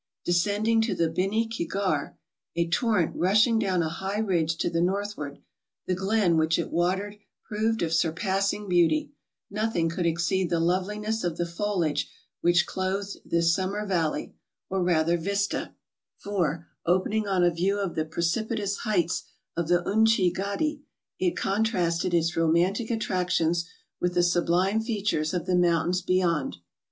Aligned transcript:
Descending 0.25 0.81
to 0.81 0.95
the 0.95 1.09
Bini 1.09 1.47
ke 1.47 1.69
Grarh, 1.69 2.15
a 2.55 2.67
torrent 2.69 3.15
rushing 3.15 3.59
down 3.59 3.83
a 3.83 3.89
high 3.89 4.17
ridge 4.17 4.57
to 4.57 4.67
the 4.67 4.81
northward, 4.81 5.37
the 5.85 5.93
glen 5.93 6.37
which 6.37 6.57
it 6.57 6.71
watered 6.71 7.19
proved 7.43 7.83
of 7.83 7.93
surpassing 7.93 8.67
beauty; 8.67 9.11
nothing 9.51 9.89
could 9.89 10.07
exceed 10.07 10.49
the 10.49 10.59
loveliness 10.59 11.23
of 11.23 11.37
the 11.37 11.45
foliage 11.45 12.09
which 12.41 12.65
clothed 12.65 13.17
this 13.23 13.53
summer 13.53 13.85
valley, 13.85 14.33
or 14.71 14.81
rather 14.81 15.17
vista; 15.19 15.75
for, 16.17 16.65
opening 16.83 17.27
on 17.27 17.43
a 17.43 17.53
view 17.53 17.77
of 17.77 17.93
the 17.93 18.03
precipitous 18.03 18.77
heights 18.77 19.25
of 19.55 19.67
the 19.67 19.83
Unchi 19.83 20.33
Ghati, 20.33 20.81
it 21.19 21.37
contrasted 21.37 22.11
its 22.11 22.35
romantic 22.35 22.89
attractions 22.89 23.69
with 23.99 24.15
the 24.15 24.21
sub¬ 24.21 24.49
lime 24.49 24.81
features 24.81 25.31
of 25.35 25.45
the 25.45 25.55
mountains 25.55 26.01
beyond. 26.01 26.57